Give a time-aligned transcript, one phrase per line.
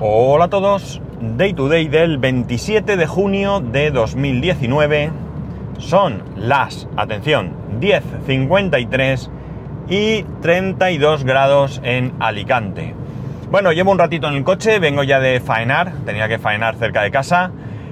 [0.00, 5.10] Hola a todos, Day to Day del 27 de junio de 2019.
[5.78, 7.50] Son las, atención,
[7.80, 9.28] 10.53
[9.88, 12.94] y 32 grados en Alicante.
[13.50, 17.02] Bueno, llevo un ratito en el coche, vengo ya de faenar, tenía que faenar cerca
[17.02, 17.50] de casa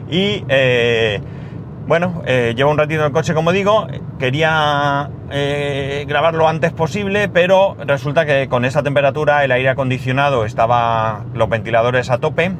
[0.08, 1.20] y eh,
[1.86, 3.86] bueno, eh, llevo un ratito en el coche como digo,
[4.18, 10.44] quería eh, grabar lo antes posible, pero resulta que con esa temperatura el aire acondicionado
[10.44, 12.52] estaba, los ventiladores a tope,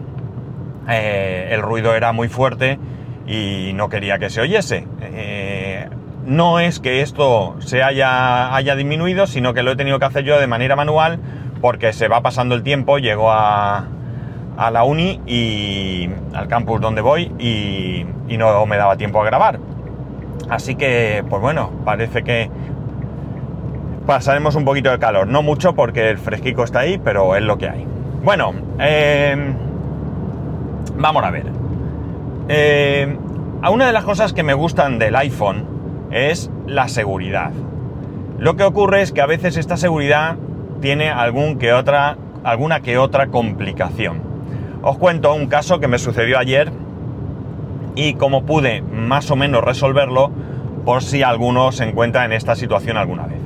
[0.89, 2.79] eh, el ruido era muy fuerte
[3.27, 4.87] y no quería que se oyese.
[5.03, 5.89] Eh,
[6.25, 10.25] no es que esto se haya, haya disminuido, sino que lo he tenido que hacer
[10.25, 11.19] yo de manera manual
[11.61, 13.87] porque se va pasando el tiempo, llego a,
[14.57, 18.07] a la uni y al campus donde voy y,
[18.37, 19.59] no me daba tiempo a grabar.
[20.49, 22.51] Así que, pues bueno, parece que
[24.07, 25.27] pasaremos un poquito de calor.
[25.27, 27.87] No mucho porque el fresquico está ahí, pero es lo que hay.
[28.23, 29.55] Bueno, eh,
[30.97, 31.47] vamos a ver.
[33.63, 35.65] A una de las cosas que me gustan del iPhone
[36.11, 37.51] es la seguridad.
[38.39, 40.37] Lo que ocurre es que a veces esta seguridad
[40.81, 44.26] tiene algún que otra, alguna que otra complicación.
[44.83, 46.73] Os cuento un caso que me sucedió ayer
[47.95, 50.31] y cómo pude más o menos resolverlo
[50.85, 53.41] por si alguno se encuentra en esta situación alguna vez.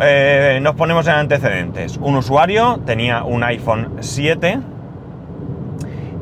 [0.00, 1.98] Eh, nos ponemos en antecedentes.
[2.00, 4.60] Un usuario tenía un iPhone 7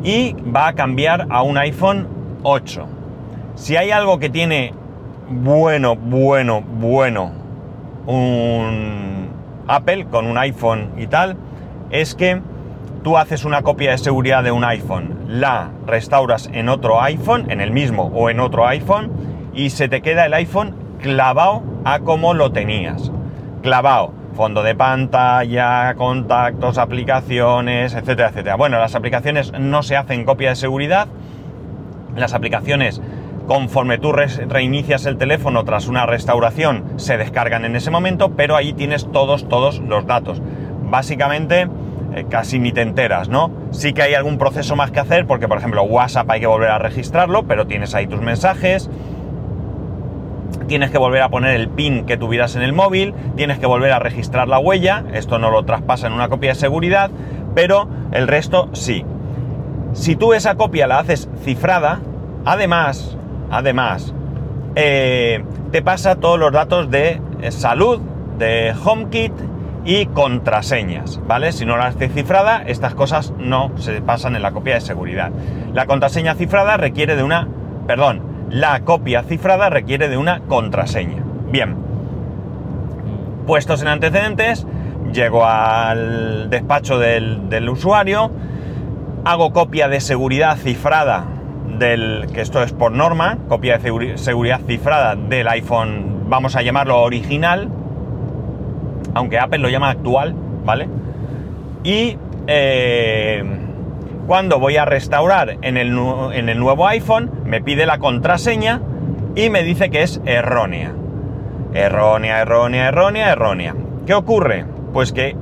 [0.02, 2.06] y va a cambiar a un iPhone
[2.42, 2.86] 8.
[3.56, 4.72] Si hay algo que tiene
[5.28, 7.32] bueno, bueno, bueno
[8.06, 9.28] un
[9.66, 11.36] Apple con un iPhone y tal,
[11.90, 12.40] es que
[13.06, 17.60] tú haces una copia de seguridad de un iPhone, la restauras en otro iPhone, en
[17.60, 19.12] el mismo o en otro iPhone,
[19.54, 23.12] y se te queda el iPhone clavado a como lo tenías.
[23.62, 24.12] Clavado.
[24.34, 28.56] Fondo de pantalla, contactos, aplicaciones, etcétera, etcétera.
[28.56, 31.06] Bueno, las aplicaciones no se hacen copia de seguridad.
[32.16, 33.00] Las aplicaciones,
[33.46, 38.72] conforme tú reinicias el teléfono tras una restauración, se descargan en ese momento, pero ahí
[38.72, 40.42] tienes todos, todos los datos.
[40.82, 41.68] Básicamente,
[42.24, 43.50] casi ni te enteras, ¿no?
[43.70, 46.70] Sí que hay algún proceso más que hacer, porque por ejemplo WhatsApp hay que volver
[46.70, 48.90] a registrarlo, pero tienes ahí tus mensajes,
[50.66, 53.92] tienes que volver a poner el PIN que tuvieras en el móvil, tienes que volver
[53.92, 57.10] a registrar la huella, esto no lo traspasa en una copia de seguridad,
[57.54, 59.04] pero el resto sí.
[59.92, 62.00] Si tú esa copia la haces cifrada,
[62.44, 63.16] además,
[63.50, 64.14] además,
[64.74, 68.00] eh, te pasa todos los datos de eh, salud,
[68.38, 69.32] de HomeKit
[69.86, 71.52] y contraseñas, ¿vale?
[71.52, 75.30] Si no la haces cifrada, estas cosas no se pasan en la copia de seguridad.
[75.72, 77.46] La contraseña cifrada requiere de una,
[77.86, 78.20] perdón,
[78.50, 81.22] la copia cifrada requiere de una contraseña.
[81.52, 81.76] Bien,
[83.46, 84.66] puestos en antecedentes,
[85.12, 88.32] llego al despacho del, usuario,
[89.24, 91.26] hago copia de seguridad cifrada
[91.78, 97.02] del, que esto es por norma, copia de seguridad cifrada del iPhone, vamos a llamarlo
[97.02, 97.70] original,
[99.16, 100.34] aunque Apple lo llama actual,
[100.66, 100.88] ¿vale?
[101.82, 103.42] Y eh,
[104.26, 105.98] cuando voy a restaurar en el,
[106.34, 108.82] en el nuevo iPhone, me pide la contraseña
[109.34, 110.92] y me dice que es errónea.
[111.72, 113.74] Errónea, errónea, errónea, errónea.
[114.06, 114.66] ¿Qué ocurre?
[114.92, 115.34] Pues que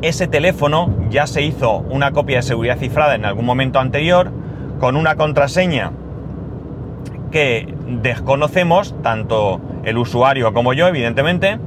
[0.00, 4.30] ese teléfono ya se hizo una copia de seguridad cifrada en algún momento anterior
[4.78, 5.90] con una contraseña
[7.32, 11.58] que desconocemos, tanto el usuario como yo, evidentemente,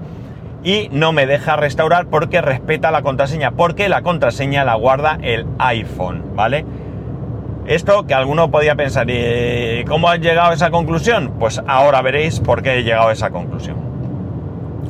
[0.65, 5.45] y no me deja restaurar porque respeta la contraseña, porque la contraseña la guarda el
[5.59, 6.65] iPhone, ¿vale?
[7.67, 11.33] Esto que alguno podía pensar, ¿y cómo has llegado a esa conclusión?
[11.39, 13.77] Pues ahora veréis por qué he llegado a esa conclusión.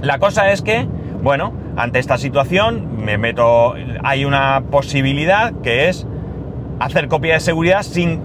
[0.02, 0.88] La cosa es que,
[1.22, 6.08] bueno, ante esta situación me meto, hay una posibilidad que es
[6.80, 8.22] hacer copia de seguridad sin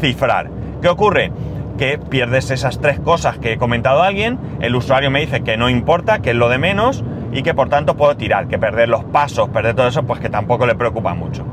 [0.00, 0.50] cifrar.
[0.82, 1.30] ¿Qué ocurre?
[1.78, 5.56] Que pierdes esas tres cosas que he comentado a alguien, el usuario me dice que
[5.56, 8.88] no importa, que es lo de menos y que por tanto puedo tirar, que perder
[8.88, 11.44] los pasos, perder todo eso, pues que tampoco le preocupa mucho.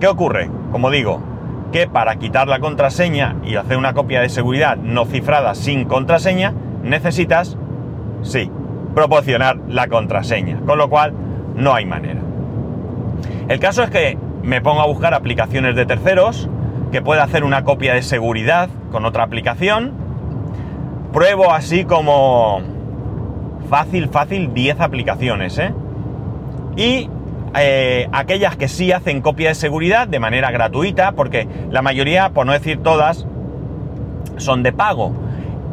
[0.00, 0.50] ¿Qué ocurre?
[0.70, 1.20] Como digo,
[1.72, 6.54] que para quitar la contraseña y hacer una copia de seguridad no cifrada sin contraseña,
[6.82, 7.58] necesitas,
[8.22, 8.50] sí,
[8.94, 11.12] proporcionar la contraseña, con lo cual
[11.56, 12.20] no hay manera.
[13.48, 16.48] El caso es que me pongo a buscar aplicaciones de terceros,
[16.90, 19.92] que pueda hacer una copia de seguridad con otra aplicación.
[21.12, 22.60] Pruebo así como
[23.68, 25.72] fácil, fácil 10 aplicaciones, ¿eh?
[26.76, 27.10] Y
[27.56, 32.46] eh, aquellas que sí hacen copia de seguridad de manera gratuita, porque la mayoría, por
[32.46, 33.26] no decir todas,
[34.36, 35.12] son de pago.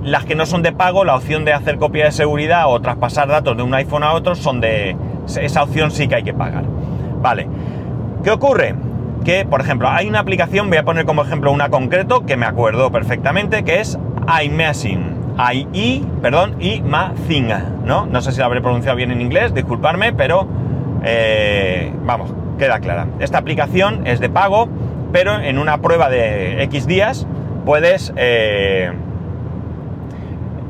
[0.03, 3.27] Las que no son de pago, la opción de hacer copia de seguridad o traspasar
[3.27, 4.95] datos de un iPhone a otro son de...
[5.27, 6.63] Esa opción sí que hay que pagar.
[7.21, 7.47] Vale.
[8.23, 8.75] ¿Qué ocurre?
[9.25, 12.45] Que, por ejemplo, hay una aplicación, voy a poner como ejemplo una concreto que me
[12.45, 13.97] acuerdo perfectamente, que es
[14.43, 15.15] iMazing.
[15.73, 17.47] I, perdón, iMazing,
[17.83, 18.05] ¿no?
[18.05, 20.47] No sé si lo habré pronunciado bien en inglés, disculparme, pero
[21.03, 23.07] eh, vamos, queda clara.
[23.19, 24.69] Esta aplicación es de pago,
[25.11, 27.25] pero en una prueba de X días
[27.65, 28.93] puedes, eh,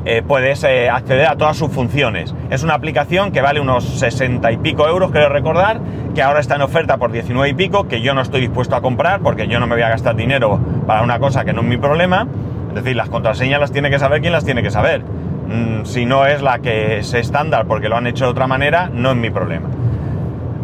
[0.06, 2.34] eh, puedes acceder a todas sus funciones.
[2.50, 5.80] Es una aplicación que vale unos 60 y pico euros, creo recordar,
[6.14, 8.82] que ahora está en oferta por 19 y pico, que yo no estoy dispuesto a
[8.82, 11.68] comprar porque yo no me voy a gastar dinero para una cosa que no es
[11.68, 12.28] mi problema.
[12.70, 15.02] Es decir, las contraseñas las tiene que saber quien las tiene que saber.
[15.02, 18.90] Mm, si no es la que es estándar porque lo han hecho de otra manera,
[18.92, 19.70] no es mi problema.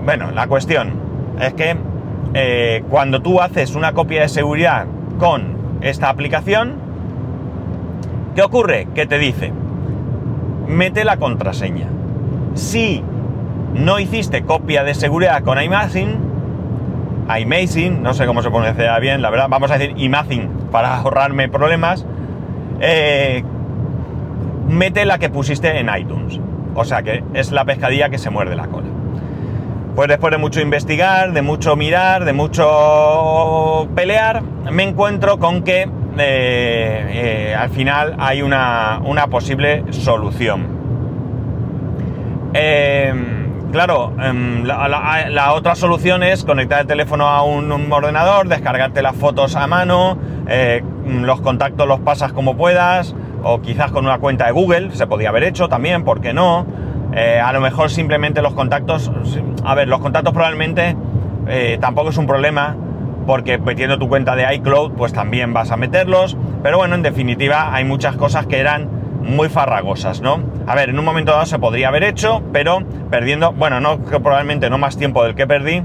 [0.04, 0.94] Bueno, la cuestión
[1.40, 1.76] es que
[2.34, 4.88] eh, cuando tú haces una copia de seguridad
[5.20, 6.91] con esta aplicación,
[8.36, 8.88] ¿qué ocurre?
[8.94, 9.52] Que te dice,
[10.68, 11.88] mete la contraseña.
[12.56, 13.04] Si
[13.74, 16.18] no hiciste copia de seguridad con iMazing,
[17.40, 21.50] iMazing, no sé cómo se pronuncia bien, la verdad, vamos a decir iMazing para ahorrarme
[21.50, 22.06] problemas,
[22.80, 23.44] eh,
[24.68, 26.40] mete la que pusiste en iTunes.
[26.74, 28.88] O sea que es la pescadilla que se muerde la cola.
[29.96, 34.42] Pues después de mucho investigar, de mucho mirar, de mucho pelear,
[34.72, 39.00] me encuentro con que eh, al final hay una,
[39.30, 40.68] posible solución.
[42.54, 49.02] Em, claro, em, la, otra solución es conectar el teléfono a un, un, ordenador, descargarte
[49.02, 50.18] las fotos a mano,
[50.48, 55.08] eh, los contactos los pasas como puedas, o quizás con una cuenta de Google, se
[55.08, 56.66] podía haber hecho también, ¿por qué no?
[57.14, 59.12] Eh, a lo mejor simplemente los contactos,
[59.64, 60.96] a ver, los contactos probablemente
[61.82, 62.78] tampoco es un problema,
[63.26, 66.38] porque metiendo tu cuenta de iCloud, pues también vas a meterlos.
[66.64, 68.90] Pero bueno, en definitiva, hay muchas cosas que eran
[69.22, 70.40] muy farragosas, ¿no?
[70.68, 72.80] A ver, en un momento dado se podría haber hecho, pero
[73.10, 75.84] perdiendo, bueno, no probablemente no más tiempo del que perdí,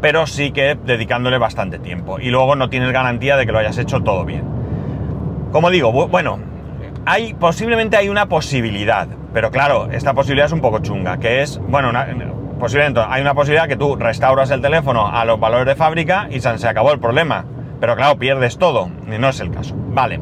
[0.00, 2.18] pero sí que dedicándole bastante tiempo.
[2.20, 4.44] Y luego no tienes garantía de que lo hayas hecho todo bien.
[5.52, 6.38] Como digo, bueno,
[7.06, 11.58] hay, posiblemente hay una posibilidad, pero claro, esta posibilidad es un poco chunga, que es,
[11.68, 11.90] bueno,
[12.58, 16.40] posiblemente hay una posibilidad que tú restauras el teléfono a los valores de fábrica y
[16.40, 17.44] se, acabó el problema.
[17.80, 19.74] Pero claro, pierdes todo, y no es el caso.
[19.76, 20.20] Vale,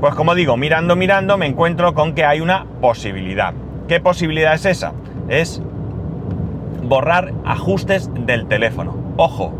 [0.00, 3.54] pues como digo, mirando, mirando, me encuentro con que hay una posibilidad.
[3.86, 4.92] ¿Qué posibilidad es esa?
[5.28, 5.62] Es
[6.82, 8.96] borrar ajustes del teléfono.
[9.16, 9.54] Ojo,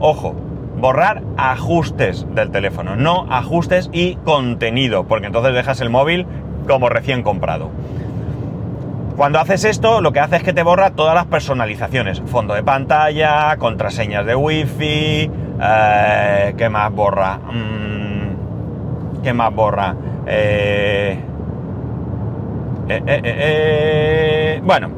[0.00, 0.34] ojo,
[0.78, 6.26] borrar ajustes del teléfono, no ajustes y contenido, porque entonces dejas el móvil
[6.66, 7.70] como recién comprado.
[9.18, 12.22] Cuando haces esto, lo que hace es que te borra todas las personalizaciones.
[12.26, 15.28] Fondo de pantalla, contraseñas de wifi,
[15.60, 17.38] eh, ¿qué más borra?
[17.38, 19.96] Mm, ¿Qué más borra?
[20.24, 21.18] Eh,
[22.88, 24.88] eh, bueno,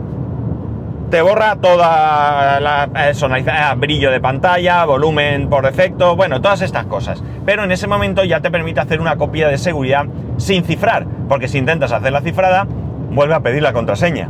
[1.10, 7.22] te borra toda la personalización, brillo de pantalla, volumen por defecto, bueno, todas estas cosas.
[7.46, 10.04] Pero en ese momento ya te permite hacer una copia de seguridad
[10.36, 12.66] sin cifrar, porque si intentas hacer la cifrada,
[13.10, 14.28] vuelve a pedir la contraseña.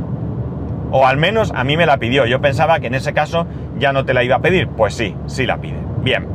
[0.92, 2.26] O al menos a mí me la pidió.
[2.26, 3.46] Yo pensaba que en ese caso
[3.78, 4.68] ya no te la iba a pedir.
[4.68, 5.78] Pues sí, sí la pide.
[6.02, 6.26] Bien.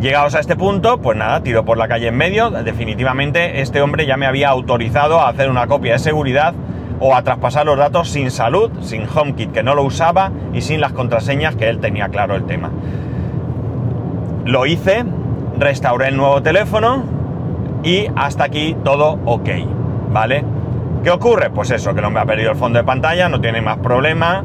[0.00, 2.50] Llegados a este punto, pues nada, tiro por la calle en medio.
[2.50, 6.54] Definitivamente este hombre ya me había autorizado a hacer una copia de seguridad
[7.00, 10.80] o a traspasar los datos sin salud, sin HomeKit que no lo usaba y sin
[10.80, 12.70] las contraseñas que él tenía claro el tema.
[14.44, 15.04] Lo hice,
[15.58, 17.02] restauré el nuevo teléfono
[17.82, 19.48] y hasta aquí todo ok,
[20.12, 20.44] ¿vale?
[21.06, 21.50] ¿Qué ocurre?
[21.50, 24.42] Pues eso, que no me ha perdido el fondo de pantalla, no tiene más problema,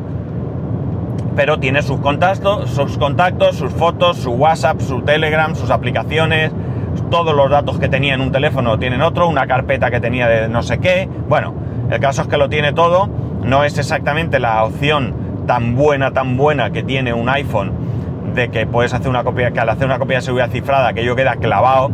[1.35, 6.51] pero tiene sus contactos, sus contactos, sus fotos, su WhatsApp, su Telegram, sus aplicaciones,
[7.09, 10.49] todos los datos que tenía en un teléfono tienen otro, una carpeta que tenía de
[10.49, 11.09] no sé qué.
[11.27, 11.55] Bueno,
[11.89, 13.09] el caso es que lo tiene todo,
[13.43, 15.15] no es exactamente la opción
[15.47, 17.71] tan buena, tan buena que tiene un iPhone
[18.35, 21.15] de que puedes hacer una copia, que al hacer una copia de seguridad cifrada, aquello
[21.15, 21.89] queda clavado,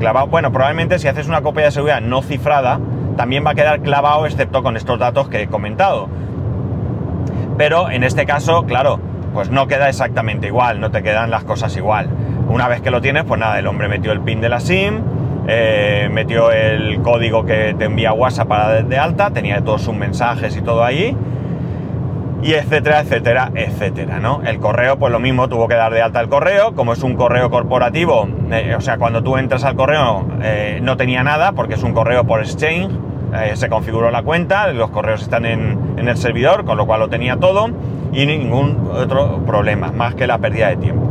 [0.00, 0.28] clavado.
[0.28, 2.80] Bueno, probablemente si haces una copia de seguridad no cifrada,
[3.16, 6.08] también va a quedar clavado excepto con estos datos que he comentado.
[7.56, 9.00] Pero en este caso, claro,
[9.32, 12.08] pues no queda exactamente igual, no te quedan las cosas igual.
[12.48, 15.00] Una vez que lo tienes, pues nada, el hombre metió el pin de la SIM,
[15.48, 20.56] eh, metió el código que te envía WhatsApp para de alta, tenía todos sus mensajes
[20.56, 21.16] y todo ahí,
[22.42, 24.42] y etcétera, etcétera, etcétera, ¿no?
[24.44, 27.14] El correo, pues lo mismo, tuvo que dar de alta el correo, como es un
[27.14, 31.74] correo corporativo, eh, o sea, cuando tú entras al correo eh, no tenía nada, porque
[31.74, 32.90] es un correo por Exchange,
[33.34, 37.08] eh, se configuró la cuenta, los correos están en, el servidor, con lo cual lo
[37.08, 37.68] tenía todo
[38.12, 41.02] y ningún otro problema, más que la pérdida de tiempo.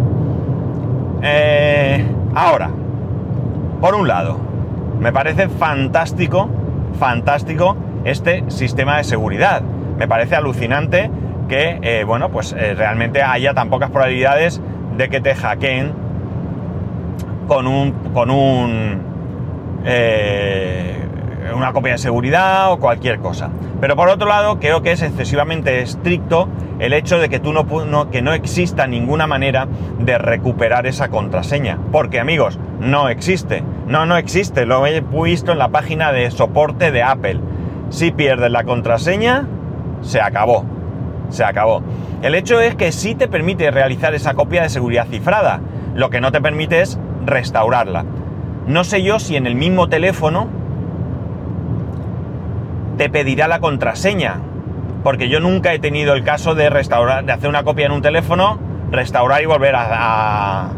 [1.21, 2.69] Eh, ahora,
[3.81, 4.37] por un lado,
[4.99, 6.49] me parece fantástico,
[6.97, 9.61] fantástico este sistema de seguridad.
[9.97, 11.11] Me parece alucinante
[11.49, 14.61] que, eh, bueno, pues realmente haya tan pocas probabilidades
[14.97, 15.91] de que te hackeen
[17.47, 19.01] con un, con un,
[21.53, 23.49] una copia de seguridad o cualquier cosa.
[23.81, 26.47] Pero por otro lado, creo que es excesivamente estricto
[26.79, 29.67] el hecho de que tú no, no, que no exista ninguna manera
[29.99, 31.77] de recuperar esa contraseña.
[31.91, 33.63] Porque amigos, no existe.
[33.87, 34.65] No, no existe.
[34.65, 37.39] Lo he visto en la página de soporte de Apple.
[37.89, 39.47] Si pierdes la contraseña,
[40.01, 40.65] se acabó.
[41.29, 41.81] Se acabó.
[42.21, 45.61] El hecho es que sí te permite realizar esa copia de seguridad cifrada.
[45.93, 48.05] Lo que no te permite es restaurarla.
[48.67, 50.47] No sé yo si en el mismo teléfono
[52.97, 54.37] te pedirá la contraseña.
[55.03, 58.01] Porque yo nunca he tenido el caso de restaurar, de hacer una copia en un
[58.01, 58.59] teléfono,
[58.91, 60.69] restaurar y volver a,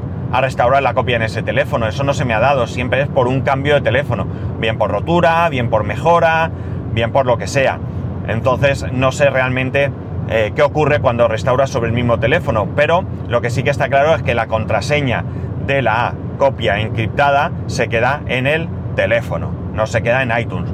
[0.42, 1.88] restaurar la copia en ese teléfono.
[1.88, 2.68] Eso no se me ha dado.
[2.68, 4.28] Siempre es por un cambio de teléfono.
[4.60, 6.52] Bien por rotura, bien por mejora,
[6.92, 7.80] bien por lo que sea.
[8.28, 9.92] Entonces no sé realmente
[10.30, 12.68] eh, qué ocurre cuando restauras sobre el mismo teléfono.
[12.76, 15.24] Pero lo que sí que está claro es que la contraseña
[15.66, 20.70] de la copia encriptada se queda en el teléfono, no se queda en iTunes.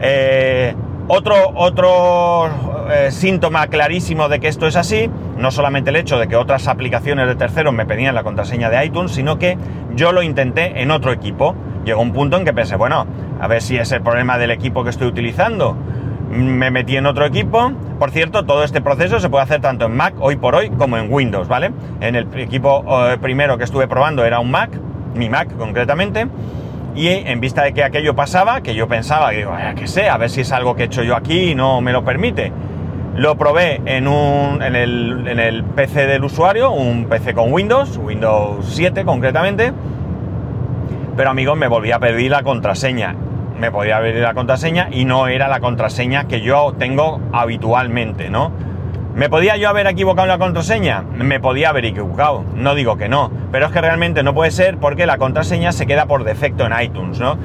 [0.00, 0.74] Eh,
[1.08, 2.48] otro otro
[2.90, 6.68] eh, síntoma clarísimo de que esto es así, no solamente el hecho de que otras
[6.68, 9.58] aplicaciones de terceros me pedían la contraseña de iTunes, sino que
[9.94, 11.54] yo lo intenté en otro equipo.
[11.84, 13.06] Llegó un punto en que pensé, bueno,
[13.40, 15.76] a ver si es el problema del equipo que estoy utilizando.
[16.30, 17.72] Me metí en otro equipo.
[17.98, 20.96] Por cierto, todo este proceso se puede hacer tanto en Mac hoy por hoy como
[20.96, 21.72] en Windows, ¿vale?
[22.00, 24.70] En el equipo eh, primero que estuve probando era un Mac,
[25.14, 26.28] mi Mac concretamente
[26.94, 30.30] y en vista de que aquello pasaba, que yo pensaba, digo, que sé, a ver
[30.30, 32.52] si es algo que he hecho yo aquí y no me lo permite.
[33.16, 37.96] Lo probé en, un, en, el, en el PC del usuario, un PC con Windows,
[37.96, 39.72] Windows 7 concretamente,
[41.16, 43.14] pero amigos me volví a pedir la contraseña.
[43.58, 48.52] Me podía pedir la contraseña y no era la contraseña que yo tengo habitualmente, ¿no?
[49.14, 51.02] ¿Me podía yo haber equivocado en la contraseña?
[51.02, 54.78] Me podía haber equivocado, no digo que no, pero es que realmente no puede ser
[54.78, 57.36] porque la contraseña se queda por defecto en iTunes, ¿no?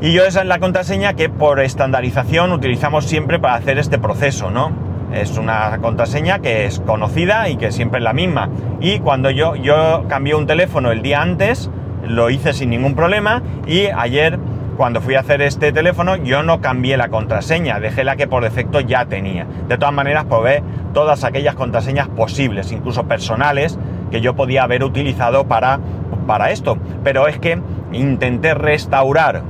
[0.00, 4.50] Y yo esa es la contraseña que por estandarización utilizamos siempre para hacer este proceso,
[4.50, 4.72] ¿no?
[5.14, 8.50] Es una contraseña que es conocida y que siempre es la misma.
[8.80, 11.70] Y cuando yo, yo cambié un teléfono el día antes,
[12.06, 14.38] lo hice sin ningún problema y ayer
[14.76, 18.42] cuando fui a hacer este teléfono yo no cambié la contraseña, dejé la que por
[18.42, 19.46] defecto ya tenía.
[19.68, 20.62] De todas maneras probé
[20.92, 23.78] todas aquellas contraseñas posibles, incluso personales,
[24.10, 25.80] que yo podía haber utilizado para,
[26.26, 26.78] para esto.
[27.02, 27.60] Pero es que
[27.92, 29.42] intenté restaurar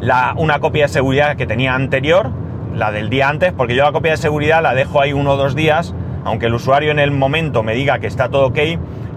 [0.00, 2.30] la, una copia de seguridad que tenía anterior,
[2.74, 5.36] la del día antes, porque yo la copia de seguridad la dejo ahí uno o
[5.36, 8.58] dos días, aunque el usuario en el momento me diga que está todo ok,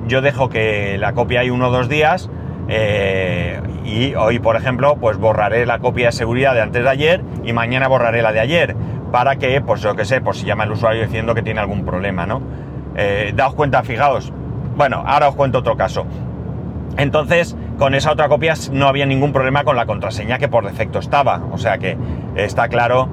[0.07, 2.29] yo dejo que la copia ahí uno o dos días
[2.67, 7.21] eh, y hoy, por ejemplo, pues borraré la copia de seguridad de antes de ayer
[7.43, 8.75] y mañana borraré la de ayer
[9.11, 11.85] para que, pues yo que sé, pues si llama el usuario diciendo que tiene algún
[11.85, 12.41] problema, ¿no?
[12.95, 14.33] Eh, daos cuenta, fijaos.
[14.75, 16.05] Bueno, ahora os cuento otro caso.
[16.97, 20.99] Entonces, con esa otra copia no había ningún problema con la contraseña que por defecto
[20.99, 21.41] estaba.
[21.51, 21.97] O sea que
[22.35, 23.09] está claro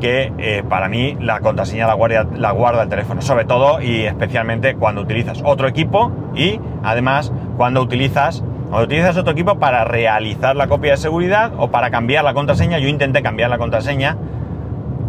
[0.00, 4.02] que eh, para mí la contraseña la guarda, la guarda el teléfono, sobre todo y
[4.02, 10.56] especialmente cuando utilizas otro equipo y además cuando utilizas o utilizas otro equipo para realizar
[10.56, 12.78] la copia de seguridad o para cambiar la contraseña.
[12.78, 14.16] Yo intenté cambiar la contraseña.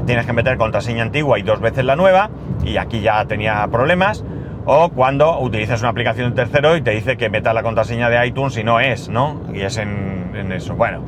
[0.05, 2.29] Tienes que meter contraseña antigua y dos veces la nueva.
[2.63, 4.23] Y aquí ya tenía problemas.
[4.65, 8.27] O cuando utilizas una aplicación de tercero y te dice que metas la contraseña de
[8.27, 9.41] iTunes y no es, ¿no?
[9.53, 10.75] Y es en, en eso.
[10.75, 11.01] Bueno,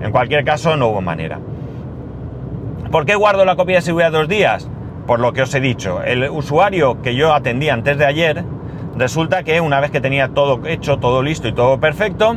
[0.00, 1.38] en cualquier caso no hubo manera.
[2.90, 4.68] ¿Por qué guardo la copia de seguridad dos días?
[5.06, 6.02] Por lo que os he dicho.
[6.02, 8.44] El usuario que yo atendí antes de ayer
[8.96, 12.36] Resulta que una vez que tenía todo hecho, todo listo y todo perfecto,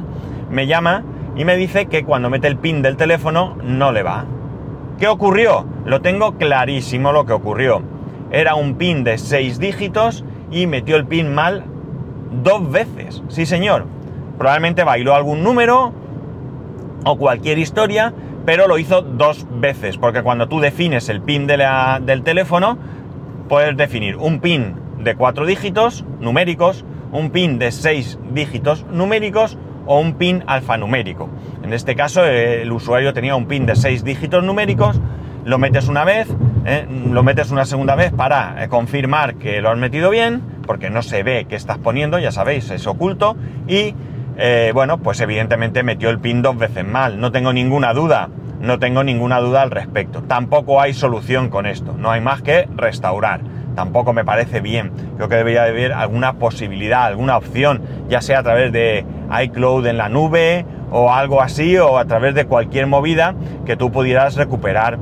[0.50, 1.04] me llama
[1.36, 4.26] y me dice que cuando mete el pin del teléfono no le va.
[4.98, 5.66] ¿Qué ocurrió?
[5.86, 7.82] Lo tengo clarísimo lo que ocurrió.
[8.32, 11.66] Era un pin de 6 dígitos y metió el pin mal
[12.44, 13.22] dos veces.
[13.28, 13.86] Sí, señor.
[14.38, 15.94] Probablemente bailó algún número
[17.04, 18.14] o cualquier historia,
[18.46, 22.78] pero lo hizo dos veces, porque cuando tú defines el pin del teléfono,
[23.50, 30.00] puedes definir un pin de cuatro dígitos numéricos, un pin de seis dígitos numéricos o
[30.00, 31.30] un pin alfanumérico.
[31.64, 35.00] En este caso el usuario tenía un pin de seis dígitos numéricos,
[35.46, 36.28] lo metes una vez,
[36.66, 40.90] eh, lo metes una segunda vez para eh, confirmar que lo has metido bien, porque
[40.90, 43.38] no se ve que estás poniendo, ya sabéis, es oculto,
[43.68, 43.94] y
[44.38, 48.80] eh, bueno, pues evidentemente metió el pin dos veces mal, no tengo ninguna duda, no
[48.80, 50.24] tengo ninguna duda al respecto.
[50.24, 53.42] Tampoco hay solución con esto, no hay más que restaurar
[53.76, 54.92] tampoco me parece bien.
[55.18, 59.06] Creo que debería haber alguna posibilidad, alguna opción, ya sea a través de
[59.44, 63.92] iCloud en la nube o algo así, o a través de cualquier movida que tú
[63.92, 64.98] pudieras recuperar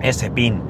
[0.00, 0.62] ese pin.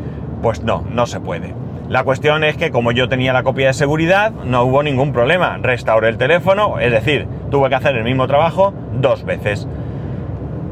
[0.43, 1.55] Pues no, no se puede.
[1.89, 5.59] La cuestión es que como yo tenía la copia de seguridad, no hubo ningún problema.
[5.61, 9.69] Restauré el teléfono, es decir, tuve que hacer el mismo trabajo dos veces.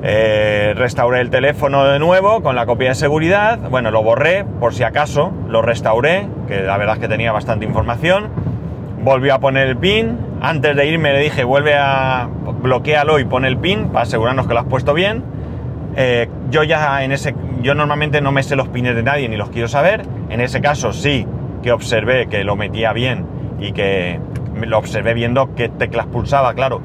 [0.03, 3.59] Eh, restauré el teléfono de nuevo con la copia de seguridad.
[3.71, 7.67] Bueno, lo borré por si acaso, lo restauré, que la verdad es que tenía bastante
[7.67, 8.29] información.
[9.03, 10.19] Volví a poner el pin.
[10.41, 12.29] Antes de irme le dije, vuelve a
[12.63, 15.23] bloquearlo y pone el pin para asegurarnos que lo has puesto bien.
[15.97, 19.37] Eh, yo ya en ese, yo normalmente no me sé los pines de nadie ni
[19.37, 20.03] los quiero saber.
[20.31, 21.27] En ese caso sí
[21.63, 23.27] que observé que lo metía bien
[23.59, 24.19] y que
[24.63, 26.81] lo observé viendo qué teclas pulsaba, claro.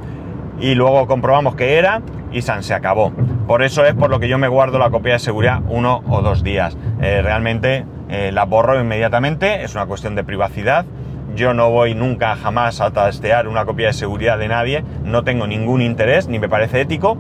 [0.60, 2.02] Y luego comprobamos que era
[2.36, 3.14] y San se acabó.
[3.48, 6.22] Por eso es por lo que yo me guardo la copia de seguridad uno o
[6.22, 6.78] dos días.
[7.02, 10.86] Eh, realmente eh, la borro inmediatamente, es una cuestión de privacidad.
[11.34, 15.48] Yo no voy nunca jamás a testear una copia de seguridad de nadie, no tengo
[15.48, 17.18] ningún interés, ni me parece ético.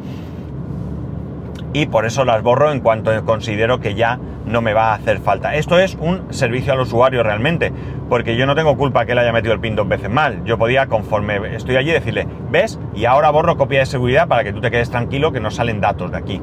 [1.75, 5.17] Y por eso las borro en cuanto considero que ya no me va a hacer
[5.17, 5.55] falta.
[5.55, 7.74] Esto es un servicio al usuario realmente,
[8.08, 10.41] porque yo no tengo culpa que él haya metido el pin dos veces mal.
[10.46, 12.79] Yo podía, conforme estoy allí, decirle, ¿ves?
[12.96, 15.82] Y ahora borro copia de seguridad para que tú te quedes tranquilo que no salen
[15.82, 16.41] datos de aquí,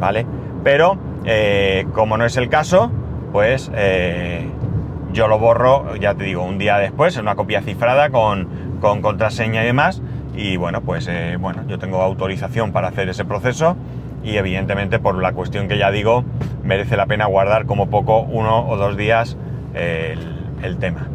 [0.00, 0.24] ¿vale?
[0.64, 0.96] Pero,
[1.26, 2.90] eh, como no es el caso,
[3.32, 4.48] pues eh,
[5.12, 9.02] yo lo borro, ya te digo, un día después, en una copia cifrada con, con
[9.02, 10.00] contraseña y demás.
[10.34, 13.76] Y bueno, pues eh, bueno, yo tengo autorización para hacer ese proceso
[14.22, 16.24] y evidentemente por la cuestión que ya digo,
[16.62, 19.36] merece la pena guardar como poco uno o dos días
[19.74, 21.08] el, tema.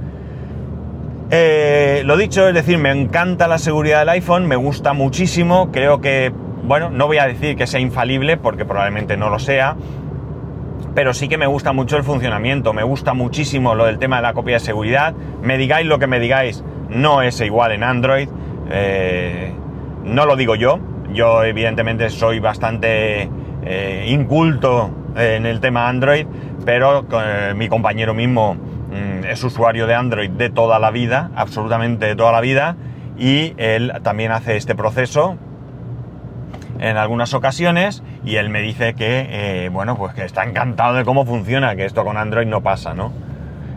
[1.29, 6.01] Eh, lo dicho, es decir, me encanta la seguridad del iPhone, me gusta muchísimo, creo
[6.01, 6.31] que,
[6.63, 9.75] bueno, no voy a decir que sea infalible, porque probablemente no lo sea,
[10.93, 14.21] pero sí que me gusta mucho el funcionamiento, me gusta muchísimo lo del tema de
[14.23, 18.29] la copia de seguridad, me digáis lo que me digáis, no es igual en Android,
[18.69, 19.51] eh,
[20.05, 20.79] no lo digo yo,
[21.15, 23.29] yo evidentemente soy bastante
[23.63, 26.27] eh, inculto en el tema Android,
[26.65, 32.05] pero eh, mi compañero mismo mm, es usuario de Android de toda la vida, absolutamente
[32.05, 32.75] de toda la vida,
[33.17, 35.37] y él también hace este proceso
[36.79, 41.05] en algunas ocasiones y él me dice que, eh, bueno, pues que está encantado de
[41.05, 43.13] cómo funciona, que esto con Android no pasa, ¿no?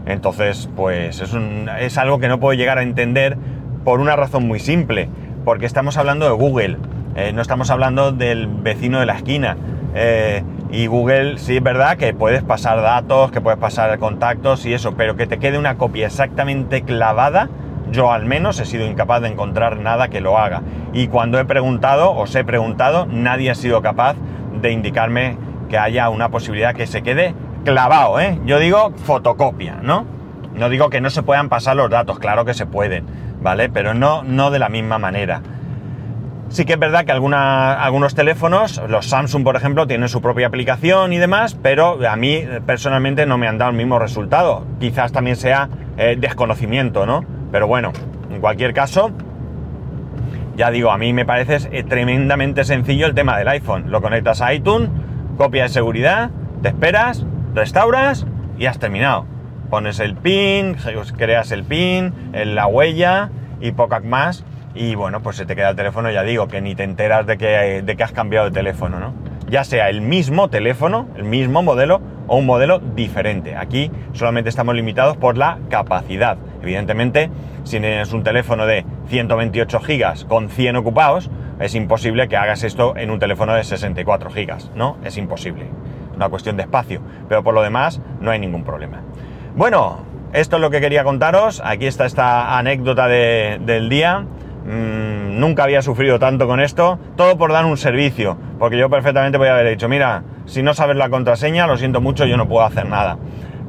[0.06, 1.36] Entonces, pues es,
[1.80, 3.36] es algo que no puedo llegar a entender
[3.84, 5.08] por una razón muy simple,
[5.44, 6.78] porque estamos hablando de Google
[7.18, 9.56] eh, no estamos hablando del vecino de la esquina.
[9.96, 14.72] Eh, y Google sí es verdad que puedes pasar datos, que puedes pasar contactos y
[14.72, 17.48] eso, pero que te quede una copia exactamente clavada,
[17.90, 20.62] yo al menos he sido incapaz de encontrar nada que lo haga.
[20.92, 24.14] Y cuando he preguntado, os he preguntado, nadie ha sido capaz
[24.62, 25.36] de indicarme
[25.68, 28.38] que haya una posibilidad que se quede clavado, ¿eh?
[28.46, 30.06] Yo digo fotocopia, ¿no?
[30.54, 33.06] No digo que no se puedan pasar los datos, claro que se pueden,
[33.42, 33.68] ¿vale?
[33.70, 35.42] Pero no, no de la misma manera.
[36.50, 41.12] Sí que es verdad que algunos teléfonos, los Samsung por ejemplo, tienen su propia aplicación
[41.12, 44.64] y demás, pero a mí personalmente no me han dado el mismo resultado.
[44.80, 47.22] Quizás también sea eh, desconocimiento, ¿no?
[47.52, 47.92] Pero bueno,
[48.30, 49.10] en cualquier caso,
[50.56, 53.90] ya digo, a mí me parece eh, tremendamente sencillo el tema del iPhone.
[53.90, 54.88] Lo conectas a iTunes,
[55.36, 56.30] copia de seguridad,
[56.62, 58.26] te esperas, restauras
[58.58, 59.26] y has terminado.
[59.68, 60.76] Pones el pin,
[61.18, 63.30] creas el pin, la huella
[63.60, 64.44] y poco más
[64.78, 67.36] y bueno, pues se te queda el teléfono, ya digo, que ni te enteras de
[67.36, 69.12] que, de que has cambiado de teléfono, ¿no?
[69.50, 73.56] Ya sea el mismo teléfono, el mismo modelo o un modelo diferente.
[73.56, 76.36] Aquí solamente estamos limitados por la capacidad.
[76.62, 77.30] Evidentemente,
[77.64, 82.96] si tienes un teléfono de 128 gigas con 100 ocupados, es imposible que hagas esto
[82.96, 84.98] en un teléfono de 64 gigas, ¿no?
[85.02, 85.66] Es imposible.
[86.14, 87.00] Una cuestión de espacio.
[87.28, 89.02] Pero por lo demás, no hay ningún problema.
[89.56, 91.62] Bueno, esto es lo que quería contaros.
[91.64, 94.26] Aquí está esta anécdota del día.
[94.68, 99.38] Mm, nunca había sufrido tanto con esto, todo por dar un servicio, porque yo perfectamente
[99.38, 102.46] voy a haber dicho, mira, si no sabes la contraseña, lo siento mucho, yo no
[102.46, 103.16] puedo hacer nada.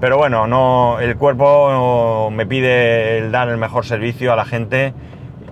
[0.02, 4.94] Pero bueno, no, el cuerpo me pide el dar el mejor servicio a la gente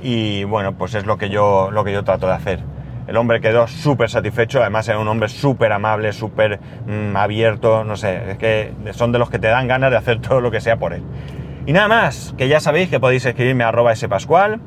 [0.01, 2.59] y bueno, pues es lo que yo, lo que yo trato de hacer.
[3.07, 7.95] El hombre quedó súper satisfecho, además era un hombre súper amable, súper mm, abierto, no
[7.95, 10.59] sé, es que son de los que te dan ganas de hacer todo lo que
[10.59, 11.03] sea por él.
[11.65, 14.59] Y nada más, que ya sabéis que podéis escribirme a arroba spascual,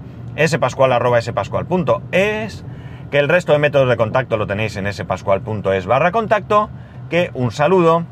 [0.49, 2.65] spascual.es,
[3.11, 6.71] que el resto de métodos de contacto lo tenéis en spascual.es barra contacto,
[7.09, 8.05] que un saludo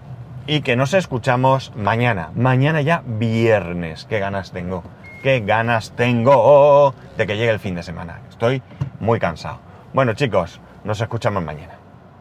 [0.46, 2.30] y que nos escuchamos mañana.
[2.34, 4.06] Mañana ya viernes.
[4.08, 4.82] Qué ganas tengo.
[5.22, 8.20] Qué ganas tengo de que llegue el fin de semana.
[8.28, 8.62] Estoy
[9.00, 9.58] muy cansado.
[9.92, 11.77] Bueno chicos, nos escuchamos mañana.